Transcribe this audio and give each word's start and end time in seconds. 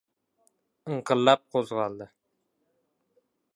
Inqillab 0.95 1.45
qo‘zg‘oldi. 1.57 2.09